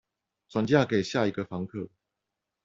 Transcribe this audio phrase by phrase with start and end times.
[0.49, 1.87] 轉嫁給下一個房客